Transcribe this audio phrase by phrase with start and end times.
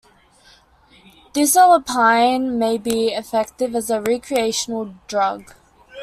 [1.31, 5.53] Dizocilpine may be effective as a recreational drug.